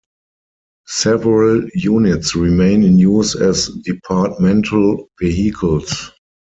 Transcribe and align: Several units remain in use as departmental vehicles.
Several 0.87 1.61
units 1.75 2.35
remain 2.35 2.81
in 2.81 2.97
use 2.97 3.35
as 3.35 3.69
departmental 3.85 5.11
vehicles. 5.19 6.11